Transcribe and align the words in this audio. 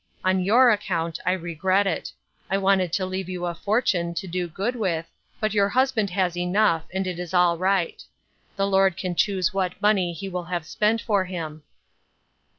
On 0.23 0.43
your 0.43 0.71
account 0.71 1.19
I 1.27 1.33
regret 1.33 1.85
it. 1.85 2.11
I 2.49 2.57
wanted 2.57 2.91
to 2.93 3.05
leave 3.05 3.29
you 3.29 3.45
a 3.45 3.53
fortune 3.53 4.15
to 4.15 4.25
do 4.25 4.47
good 4.47 4.75
with, 4.75 5.05
but 5.39 5.53
your 5.53 5.69
husband 5.69 6.09
has 6.09 6.35
enough, 6.35 6.85
and 6.91 7.05
it 7.05 7.19
is 7.19 7.35
all 7.35 7.55
right. 7.59 8.03
The 8.55 8.65
Lord 8.65 8.97
can 8.97 9.13
choose 9.13 9.53
what 9.53 9.79
money 9.79 10.11
he 10.11 10.27
will 10.27 10.45
have 10.45 10.65
spent 10.65 11.01
for 11.03 11.25
him." 11.25 11.61